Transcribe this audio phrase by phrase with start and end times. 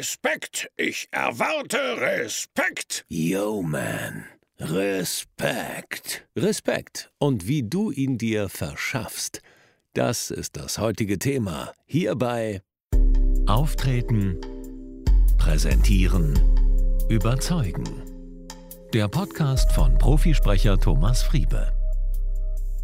[0.00, 0.70] Respekt.
[0.78, 3.04] Ich erwarte Respekt.
[3.08, 4.24] Yo, man.
[4.58, 6.26] Respekt.
[6.34, 7.12] Respekt.
[7.18, 9.42] Und wie du ihn dir verschaffst.
[9.92, 11.74] Das ist das heutige Thema.
[11.84, 12.62] Hierbei
[13.46, 14.40] Auftreten,
[15.36, 16.32] Präsentieren,
[17.10, 17.84] Überzeugen.
[18.94, 21.74] Der Podcast von Profisprecher Thomas Friebe.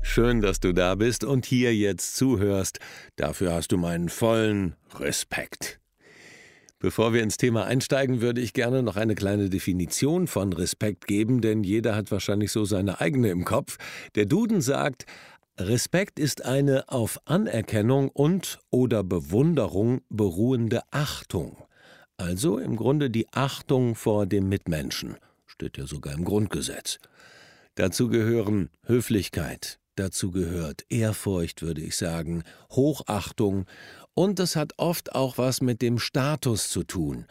[0.00, 2.78] Schön, dass du da bist und hier jetzt zuhörst.
[3.16, 5.79] Dafür hast du meinen vollen Respekt.
[6.80, 11.42] Bevor wir ins Thema einsteigen, würde ich gerne noch eine kleine Definition von Respekt geben,
[11.42, 13.76] denn jeder hat wahrscheinlich so seine eigene im Kopf.
[14.14, 15.04] Der Duden sagt,
[15.58, 21.58] Respekt ist eine auf Anerkennung und oder Bewunderung beruhende Achtung.
[22.16, 25.16] Also im Grunde die Achtung vor dem Mitmenschen,
[25.46, 26.98] steht ja sogar im Grundgesetz.
[27.74, 33.66] Dazu gehören Höflichkeit, dazu gehört Ehrfurcht, würde ich sagen, Hochachtung,
[34.14, 37.26] und es hat oft auch was mit dem Status zu tun.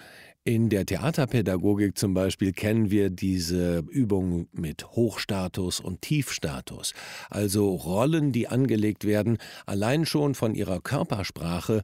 [0.46, 6.94] In der Theaterpädagogik zum Beispiel kennen wir diese Übung mit Hochstatus und Tiefstatus,
[7.30, 11.84] also Rollen, die angelegt werden, allein schon von ihrer Körpersprache.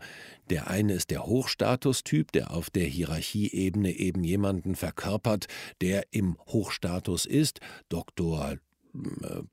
[0.49, 5.47] Der eine ist der Hochstatustyp, der auf der Hierarchieebene eben jemanden verkörpert,
[5.81, 8.55] der im Hochstatus ist, Doktor,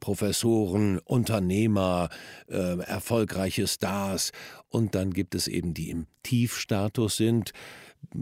[0.02, 2.08] Professoren, Unternehmer,
[2.48, 4.32] äh, erfolgreiche Stars.
[4.68, 7.52] Und dann gibt es eben die im Tiefstatus sind,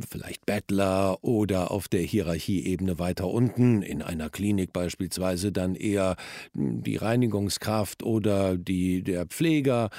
[0.08, 6.16] vielleicht Bettler oder auf der Hierarchieebene weiter unten, in einer Klinik beispielsweise dann eher
[6.54, 9.90] die Reinigungskraft oder die, der Pfleger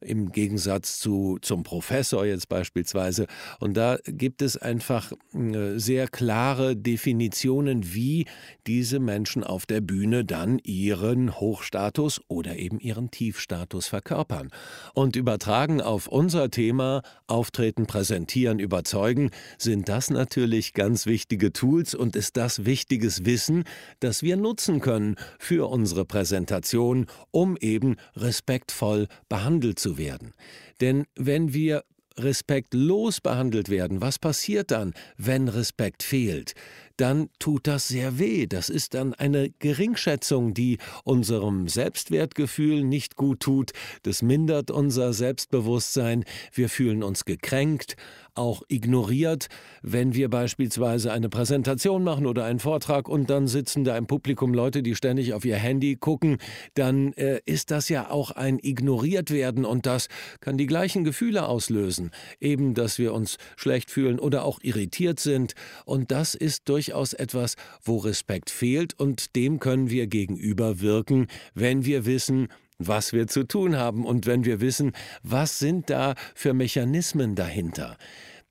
[0.00, 3.26] im Gegensatz zu, zum Professor jetzt beispielsweise.
[3.58, 8.26] Und da gibt es einfach äh, sehr klare Definitionen, wie
[8.66, 14.50] diese Menschen auf der Bühne dann ihren Hochstatus oder eben ihren Tiefstatus verkörpern.
[14.94, 19.27] Und übertragen auf unser Thema Auftreten, Präsentieren, Überzeugen,
[19.58, 23.64] sind das natürlich ganz wichtige Tools und ist das wichtiges Wissen,
[24.00, 30.32] das wir nutzen können für unsere Präsentation, um eben respektvoll behandelt zu werden.
[30.80, 31.84] Denn wenn wir
[32.18, 36.54] respektlos behandelt werden, was passiert dann, wenn Respekt fehlt?
[36.98, 38.46] Dann tut das sehr weh.
[38.46, 43.72] Das ist dann eine Geringschätzung, die unserem Selbstwertgefühl nicht gut tut.
[44.02, 46.24] Das mindert unser Selbstbewusstsein.
[46.52, 47.96] Wir fühlen uns gekränkt
[48.38, 49.48] auch ignoriert,
[49.82, 54.54] wenn wir beispielsweise eine Präsentation machen oder einen Vortrag und dann sitzen da im Publikum
[54.54, 56.38] Leute, die ständig auf ihr Handy gucken,
[56.74, 60.08] dann äh, ist das ja auch ein ignoriert werden und das
[60.40, 65.54] kann die gleichen Gefühle auslösen, eben dass wir uns schlecht fühlen oder auch irritiert sind
[65.84, 71.84] und das ist durchaus etwas, wo Respekt fehlt und dem können wir gegenüber wirken, wenn
[71.84, 76.54] wir wissen, was wir zu tun haben und wenn wir wissen, was sind da für
[76.54, 77.98] Mechanismen dahinter.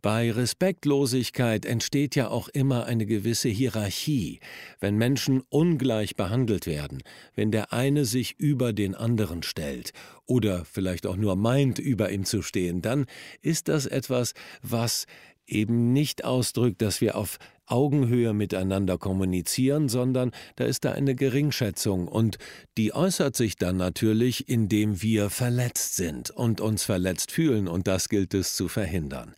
[0.04, 4.40] Bei Respektlosigkeit entsteht ja auch immer eine gewisse Hierarchie,
[4.80, 7.02] wenn Menschen ungleich behandelt werden,
[7.34, 9.94] wenn der eine sich über den anderen stellt
[10.28, 13.08] oder vielleicht auch nur meint, über ihm zu stehen, dann
[13.42, 15.08] ist das etwas, was
[15.48, 22.08] eben nicht ausdrückt, dass wir auf Augenhöhe miteinander kommunizieren, sondern da ist da eine Geringschätzung
[22.08, 22.38] und
[22.78, 28.10] die äußert sich dann natürlich, indem wir verletzt sind und uns verletzt fühlen und das
[28.10, 29.36] gilt es zu verhindern.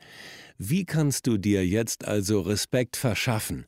[0.58, 3.66] Wie kannst du dir jetzt also Respekt verschaffen?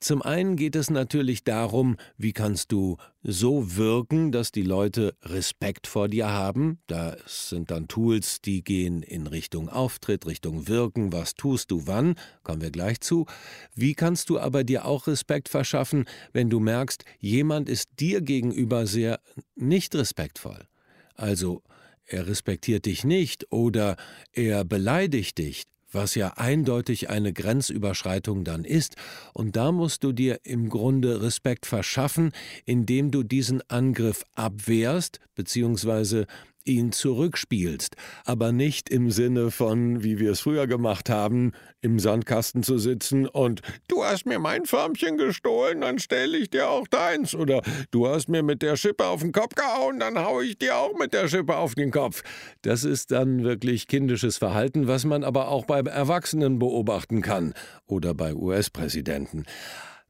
[0.00, 5.86] Zum einen geht es natürlich darum, wie kannst du so wirken, dass die Leute Respekt
[5.86, 6.80] vor dir haben.
[6.86, 12.16] Da sind dann Tools, die gehen in Richtung Auftritt, Richtung Wirken, was tust du wann,
[12.42, 13.26] kommen wir gleich zu.
[13.74, 18.86] Wie kannst du aber dir auch Respekt verschaffen, wenn du merkst, jemand ist dir gegenüber
[18.86, 19.20] sehr
[19.54, 20.68] nicht respektvoll?
[21.14, 21.62] Also,
[22.04, 23.96] er respektiert dich nicht oder
[24.32, 28.96] er beleidigt dich, was ja eindeutig eine Grenzüberschreitung dann ist,
[29.32, 32.32] und da musst du dir im Grunde Respekt verschaffen,
[32.64, 36.26] indem du diesen Angriff abwehrst bzw
[36.66, 42.62] ihn zurückspielst, aber nicht im Sinne von, wie wir es früher gemacht haben, im Sandkasten
[42.62, 47.34] zu sitzen und du hast mir mein Förmchen gestohlen, dann stelle ich dir auch deins
[47.34, 50.76] oder du hast mir mit der Schippe auf den Kopf gehauen, dann haue ich dir
[50.76, 52.22] auch mit der Schippe auf den Kopf.
[52.62, 57.54] Das ist dann wirklich kindisches Verhalten, was man aber auch bei Erwachsenen beobachten kann
[57.86, 59.44] oder bei US-Präsidenten.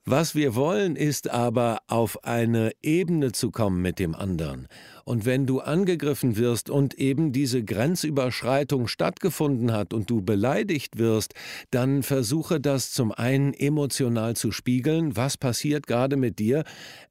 [0.08, 4.68] Was wir wollen, ist aber, auf eine Ebene zu kommen mit dem anderen.
[5.04, 11.34] Und wenn du angegriffen wirst und eben diese Grenzüberschreitung stattgefunden hat und du beleidigt wirst,
[11.72, 16.62] dann versuche das zum einen emotional zu spiegeln, was passiert gerade mit dir,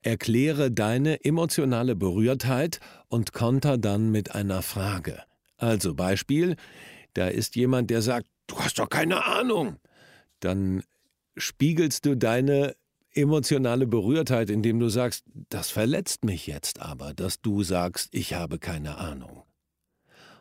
[0.02, 5.22] erkläre deine emotionale Berührtheit und konter dann mit einer Frage.
[5.58, 6.56] Also Beispiel,
[7.14, 9.80] da ist jemand, der sagt, du hast doch keine Ahnung.
[10.40, 10.82] dann
[11.38, 12.76] spiegelst du deine
[13.16, 18.60] emotionale Berührtheit, indem du sagst, das verletzt mich jetzt aber, dass du sagst, ich habe
[18.60, 19.44] keine Ahnung.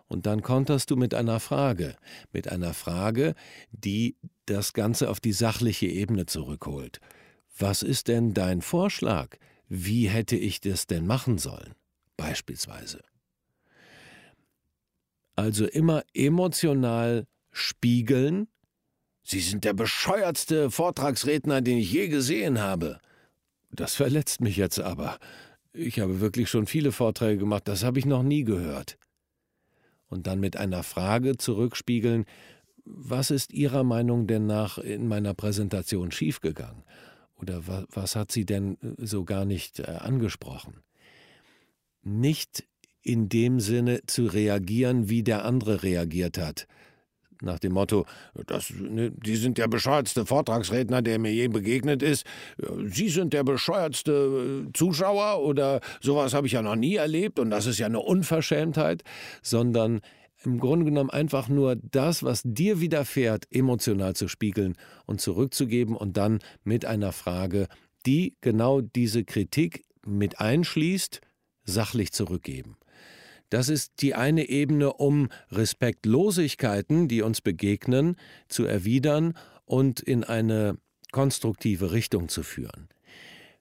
[0.07, 1.97] Und dann konterst du mit einer Frage,
[2.33, 3.35] mit einer Frage,
[3.71, 4.17] die
[4.47, 7.01] das Ganze auf die sachliche Ebene zurückholt.
[7.57, 9.37] Was ist denn dein Vorschlag?
[9.69, 11.75] Wie hätte ich das denn machen sollen?
[12.17, 13.01] Beispielsweise.
[15.37, 18.49] Also immer emotional spiegeln.
[19.25, 23.01] Sie sind der bescheuertste Vortragsredner, den ich je gesehen habe.
[23.73, 25.19] Das verletzt mich jetzt aber.
[25.73, 28.99] Ich habe wirklich schon viele Vorträge gemacht, das habe ich noch nie gehört.
[30.07, 32.27] Und dann mit einer Frage zurückspiegeln,
[32.85, 36.85] was ist Ihrer Meinung denn nach in meiner Präsentation schiefgegangen?
[37.35, 40.83] Oder was, was hat sie denn äh, so gar nicht äh, angesprochen?
[42.03, 42.65] Nicht
[43.03, 46.67] in dem Sinne zu reagieren, wie der andere reagiert hat.
[47.45, 48.07] Nach dem Motto,
[48.47, 52.25] das, ne, Sie sind der bescheuertste Vortragsredner, der mir je begegnet ist.
[52.87, 57.51] Sie sind der bescheuertste äh, Zuschauer oder sowas habe ich ja noch nie erlebt und
[57.51, 59.03] das ist ja eine Unverschämtheit,
[59.43, 60.01] sondern
[60.45, 64.77] im Grunde genommen einfach nur das, was dir widerfährt, emotional zu spiegeln
[65.07, 67.69] und zurückzugeben und dann mit einer Frage,
[68.07, 71.21] die genau diese Kritik mit einschließt,
[71.65, 72.77] sachlich zurückgeben.
[73.55, 78.17] Das ist die eine Ebene, um Respektlosigkeiten, die uns begegnen,
[78.49, 79.35] zu erwidern
[79.65, 80.77] und in eine
[81.13, 82.89] konstruktive Richtung zu führen.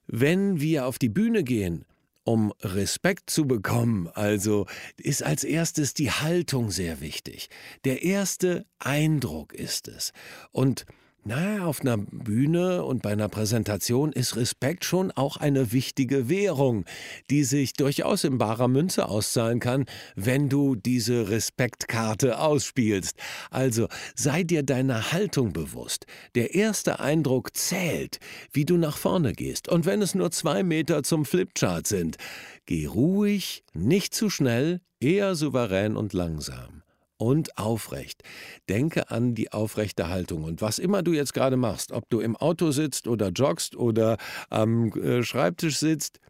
[0.08, 1.84] Wenn wir auf die Bühne gehen
[2.24, 7.50] um Respekt zu bekommen, also ist als erstes die Haltung sehr wichtig.
[7.84, 10.12] Der erste Eindruck ist es.
[10.50, 10.86] Und
[11.26, 16.84] na, auf einer Bühne und bei einer Präsentation ist Respekt schon auch eine wichtige Währung,
[17.30, 19.86] die sich durchaus in barer Münze auszahlen kann,
[20.16, 23.16] wenn du diese Respektkarte ausspielst.
[23.50, 26.06] Also sei dir deiner Haltung bewusst.
[26.34, 28.18] Der erste Eindruck zählt,
[28.52, 29.68] wie du nach vorne gehst.
[29.68, 32.18] Und wenn es nur zwei Meter zum Flipchart sind,
[32.66, 36.73] geh ruhig, nicht zu schnell, eher souverän und langsam
[37.16, 38.22] und aufrecht.
[38.68, 40.44] Denke an die aufrechte Haltung.
[40.44, 44.16] Und was immer du jetzt gerade machst, ob du im Auto sitzt oder joggst oder
[44.50, 46.20] am äh, Schreibtisch sitzt,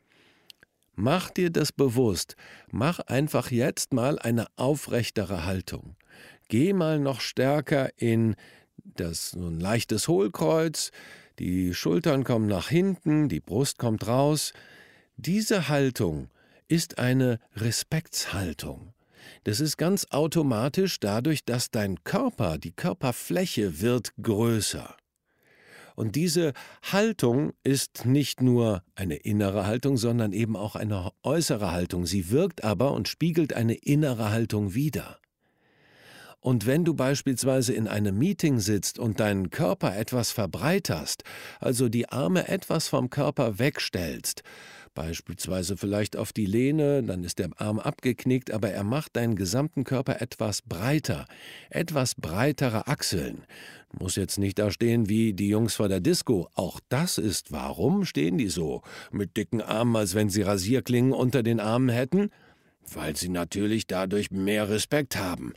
[0.95, 2.37] mach dir das bewusst.
[2.71, 5.97] Mach einfach jetzt mal eine aufrechtere Haltung.
[6.49, 8.37] Geh mal noch stärker in
[8.85, 10.91] das so ein leichtes Hohlkreuz,
[11.39, 14.53] die Schultern kommen nach hinten, die Brust kommt raus.
[15.17, 16.29] Diese Haltung
[16.69, 18.93] ist eine Respektshaltung.
[19.45, 24.97] Das ist ganz automatisch dadurch, dass dein Körper, die Körperfläche wird größer.
[25.97, 32.05] Und diese Haltung ist nicht nur eine innere Haltung, sondern eben auch eine äußere Haltung.
[32.07, 35.19] Sie wirkt aber und spiegelt eine innere Haltung wider.
[36.45, 41.25] Und wenn du beispielsweise in einem Meeting sitzt und deinen Körper etwas verbreiterst,
[41.59, 44.43] also die Arme etwas vom Körper wegstellst,
[44.95, 49.83] Beispielsweise vielleicht auf die Lehne, dann ist der Arm abgeknickt, aber er macht deinen gesamten
[49.83, 51.27] Körper etwas breiter,
[51.69, 53.43] etwas breitere Achseln.
[53.99, 56.49] Muss jetzt nicht da stehen wie die Jungs vor der Disco.
[56.55, 58.83] Auch das ist, warum stehen die so?
[59.11, 62.31] Mit dicken Armen, als wenn sie Rasierklingen unter den Armen hätten?
[62.93, 65.55] Weil sie natürlich dadurch mehr Respekt haben.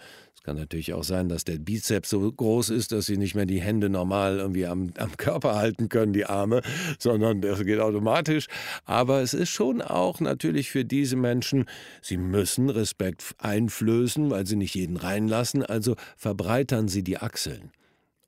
[0.47, 3.59] Kann natürlich auch sein, dass der Bizeps so groß ist, dass sie nicht mehr die
[3.59, 6.61] Hände normal irgendwie am, am Körper halten können, die Arme,
[6.99, 8.47] sondern das geht automatisch.
[8.85, 11.65] Aber es ist schon auch natürlich für diese Menschen,
[12.01, 17.73] sie müssen Respekt einflößen, weil sie nicht jeden reinlassen, also verbreitern sie die Achseln.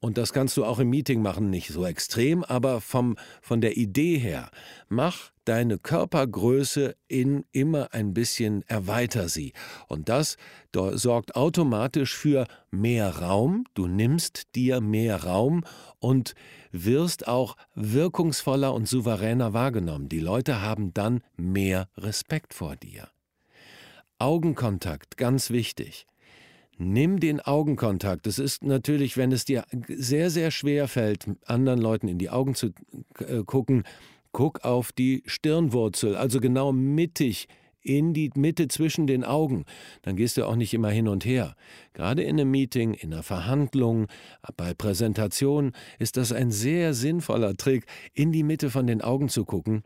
[0.01, 3.75] Und das kannst du auch im Meeting machen, nicht so extrem, aber vom, von der
[3.75, 4.49] Idee her.
[4.87, 9.51] Mach deine Körpergröße in immer ein bisschen, erweiter sie.
[9.87, 10.37] Und das
[10.73, 13.65] sorgt automatisch für mehr Raum.
[13.73, 15.65] Du nimmst dir mehr Raum
[15.99, 16.33] und
[16.71, 20.07] wirst auch wirkungsvoller und souveräner wahrgenommen.
[20.07, 23.09] Die Leute haben dann mehr Respekt vor dir.
[24.17, 26.05] Augenkontakt, ganz wichtig.
[26.81, 28.25] Nimm den Augenkontakt.
[28.25, 32.55] Das ist natürlich, wenn es dir sehr, sehr schwer fällt, anderen Leuten in die Augen
[32.55, 32.67] zu
[33.19, 33.83] äh, gucken,
[34.31, 37.49] guck auf die Stirnwurzel, also genau mittig
[37.81, 39.65] in die Mitte zwischen den Augen.
[40.03, 41.53] Dann gehst du auch nicht immer hin und her.
[41.91, 44.07] Gerade in einem Meeting, in einer Verhandlung,
[44.55, 49.43] bei Präsentation ist das ein sehr sinnvoller Trick, in die Mitte von den Augen zu
[49.43, 49.83] gucken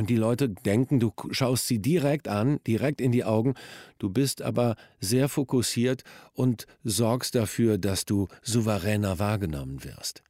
[0.00, 3.52] und die Leute denken, du schaust sie direkt an, direkt in die Augen,
[3.98, 10.22] du bist aber sehr fokussiert und sorgst dafür, dass du souveräner wahrgenommen wirst.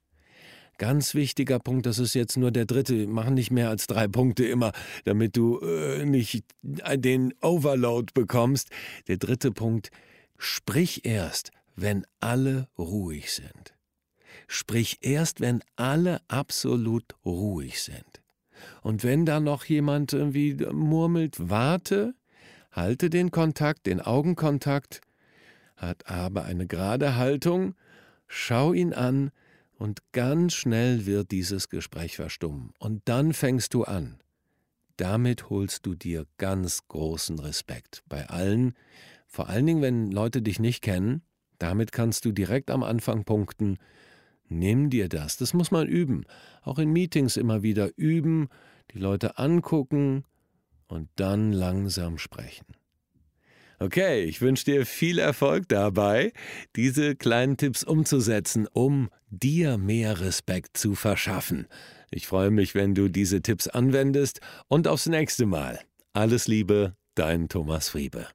[0.76, 4.44] Ganz wichtiger Punkt, das ist jetzt nur der dritte, mach nicht mehr als drei Punkte
[4.44, 4.72] immer,
[5.04, 8.70] damit du äh, nicht den Overload bekommst.
[9.06, 9.92] Der dritte Punkt,
[10.36, 13.76] sprich erst, wenn alle ruhig sind.
[14.48, 18.20] Sprich erst, wenn alle absolut ruhig sind.
[18.82, 22.14] Und wenn da noch jemand irgendwie murmelt, warte,
[22.72, 25.00] halte den Kontakt, den Augenkontakt,
[25.76, 27.74] hat aber eine gerade Haltung,
[28.26, 29.30] schau ihn an,
[29.80, 32.74] und ganz schnell wird dieses Gespräch verstummen.
[32.78, 34.20] Und dann fängst du an.
[34.98, 38.74] Damit holst du dir ganz großen Respekt bei allen,
[39.26, 41.22] vor allen Dingen, wenn Leute dich nicht kennen.
[41.58, 43.78] Damit kannst du direkt am Anfang punkten.
[44.50, 46.24] Nimm dir das, das muss man üben.
[46.62, 48.48] Auch in Meetings immer wieder üben,
[48.92, 50.24] die Leute angucken
[50.88, 52.66] und dann langsam sprechen.
[53.78, 56.32] Okay, ich wünsche dir viel Erfolg dabei,
[56.74, 61.66] diese kleinen Tipps umzusetzen, um dir mehr Respekt zu verschaffen.
[62.10, 65.80] Ich freue mich, wenn du diese Tipps anwendest und aufs nächste Mal.
[66.12, 68.26] Alles Liebe, dein Thomas Friebe.